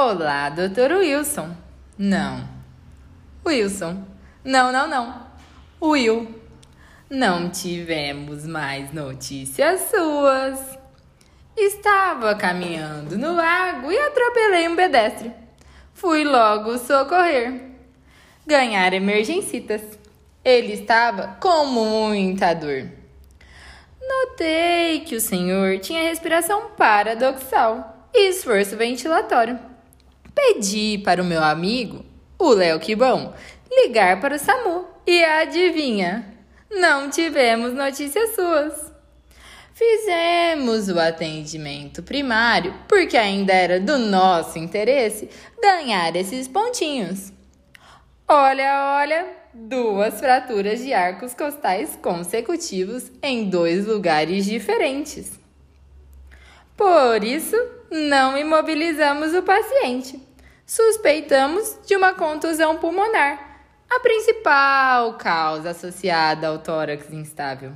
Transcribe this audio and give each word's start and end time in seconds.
Olá, 0.00 0.48
doutor 0.48 0.92
Wilson. 0.92 1.56
Não. 1.98 2.48
Wilson. 3.44 4.04
Não, 4.44 4.70
não, 4.70 4.86
não. 4.86 5.26
Will. 5.82 6.40
Não 7.10 7.50
tivemos 7.50 8.46
mais 8.46 8.92
notícias 8.92 9.90
suas. 9.90 10.78
Estava 11.56 12.36
caminhando 12.36 13.18
no 13.18 13.34
lago 13.34 13.90
e 13.90 13.98
atropelei 13.98 14.68
um 14.68 14.76
pedestre. 14.76 15.32
Fui 15.94 16.22
logo 16.22 16.78
socorrer. 16.78 17.60
Ganhar 18.46 18.92
emergencitas. 18.92 19.82
Ele 20.44 20.74
estava 20.74 21.36
com 21.40 21.66
muita 21.66 22.54
dor. 22.54 22.88
Notei 24.00 25.00
que 25.00 25.16
o 25.16 25.20
senhor 25.20 25.80
tinha 25.80 26.04
respiração 26.04 26.70
paradoxal 26.76 28.08
e 28.14 28.28
esforço 28.28 28.76
ventilatório. 28.76 29.58
Pedi 30.40 30.98
para 30.98 31.20
o 31.20 31.24
meu 31.24 31.42
amigo, 31.42 32.04
o 32.38 32.50
Léo 32.50 32.78
Quibão, 32.78 33.34
ligar 33.68 34.20
para 34.20 34.36
o 34.36 34.38
SAMU 34.38 34.86
e 35.04 35.24
adivinha? 35.24 36.32
Não 36.70 37.10
tivemos 37.10 37.74
notícias 37.74 38.36
suas. 38.36 38.92
Fizemos 39.74 40.88
o 40.88 40.98
atendimento 41.00 42.04
primário 42.04 42.72
porque 42.86 43.16
ainda 43.16 43.52
era 43.52 43.80
do 43.80 43.98
nosso 43.98 44.60
interesse 44.60 45.28
ganhar 45.60 46.14
esses 46.14 46.46
pontinhos. 46.46 47.32
Olha, 48.28 48.96
olha, 49.00 49.26
duas 49.52 50.20
fraturas 50.20 50.78
de 50.78 50.94
arcos 50.94 51.34
costais 51.34 51.98
consecutivos 52.00 53.10
em 53.20 53.50
dois 53.50 53.86
lugares 53.86 54.44
diferentes. 54.44 55.32
Por 56.76 57.24
isso, 57.24 57.56
não 57.90 58.38
imobilizamos 58.38 59.34
o 59.34 59.42
paciente 59.42 60.27
suspeitamos 60.68 61.78
de 61.86 61.96
uma 61.96 62.12
contusão 62.12 62.76
pulmonar, 62.76 63.62
a 63.88 63.98
principal 64.00 65.14
causa 65.14 65.70
associada 65.70 66.48
ao 66.48 66.58
tórax 66.58 67.10
instável. 67.10 67.72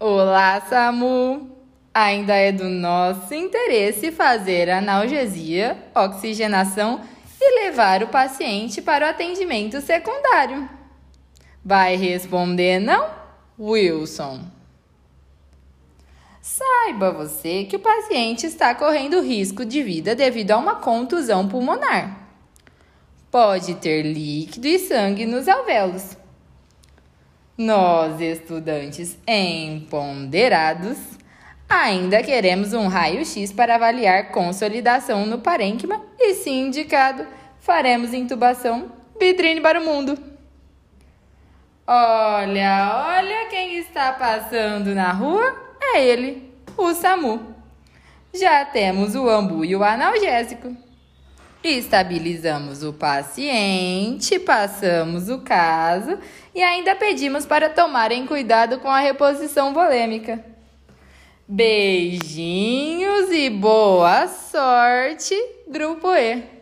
Olá, 0.00 0.60
SAMU! 0.62 1.56
Ainda 1.94 2.34
é 2.34 2.50
do 2.50 2.68
nosso 2.68 3.32
interesse 3.32 4.10
fazer 4.10 4.68
analgesia, 4.68 5.78
oxigenação 5.94 7.00
e 7.40 7.64
levar 7.64 8.02
o 8.02 8.08
paciente 8.08 8.82
para 8.82 9.06
o 9.06 9.08
atendimento 9.08 9.80
secundário. 9.80 10.68
Vai 11.64 11.94
responder 11.94 12.80
não, 12.80 13.08
Wilson? 13.58 14.59
Saiba 16.50 17.12
você 17.12 17.62
que 17.62 17.76
o 17.76 17.80
paciente 17.80 18.44
está 18.44 18.74
correndo 18.74 19.22
risco 19.22 19.64
de 19.64 19.84
vida 19.84 20.16
devido 20.16 20.50
a 20.50 20.56
uma 20.56 20.74
contusão 20.74 21.46
pulmonar. 21.46 22.28
Pode 23.30 23.76
ter 23.76 24.02
líquido 24.02 24.66
e 24.66 24.76
sangue 24.80 25.26
nos 25.26 25.46
alvéolos. 25.46 26.16
Nós, 27.56 28.20
estudantes 28.20 29.16
empoderados, 29.28 30.98
ainda 31.68 32.20
queremos 32.20 32.72
um 32.72 32.88
raio-x 32.88 33.52
para 33.52 33.76
avaliar 33.76 34.32
consolidação 34.32 35.24
no 35.26 35.38
parênquima 35.38 36.02
e, 36.18 36.34
se 36.34 36.50
indicado, 36.50 37.28
faremos 37.60 38.12
intubação 38.12 38.90
vitrine 39.20 39.60
para 39.60 39.80
o 39.80 39.84
mundo. 39.84 40.18
Olha, 41.86 43.06
olha 43.06 43.48
quem 43.48 43.78
está 43.78 44.12
passando 44.12 44.92
na 44.96 45.12
rua 45.12 45.69
é 45.94 46.04
ele, 46.04 46.52
o 46.76 46.94
SAMU. 46.94 47.54
Já 48.32 48.64
temos 48.64 49.14
o 49.14 49.28
ambu 49.28 49.64
e 49.64 49.74
o 49.74 49.82
analgésico. 49.82 50.74
Estabilizamos 51.62 52.82
o 52.82 52.92
paciente, 52.92 54.38
passamos 54.38 55.28
o 55.28 55.40
caso 55.40 56.18
e 56.54 56.62
ainda 56.62 56.94
pedimos 56.94 57.44
para 57.44 57.68
tomarem 57.68 58.26
cuidado 58.26 58.78
com 58.78 58.88
a 58.88 59.00
reposição 59.00 59.74
volêmica. 59.74 60.42
Beijinhos 61.46 63.30
e 63.30 63.50
boa 63.50 64.26
sorte, 64.28 65.34
Grupo 65.68 66.14
E. 66.14 66.59